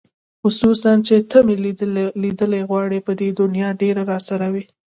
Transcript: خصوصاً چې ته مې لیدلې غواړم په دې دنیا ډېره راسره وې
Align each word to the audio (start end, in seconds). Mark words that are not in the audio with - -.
خصوصاً 0.41 0.91
چې 1.07 1.15
ته 1.29 1.37
مې 1.45 1.55
لیدلې 2.23 2.61
غواړم 2.69 3.01
په 3.07 3.13
دې 3.19 3.29
دنیا 3.41 3.69
ډېره 3.81 4.01
راسره 4.11 4.47
وې 4.53 4.63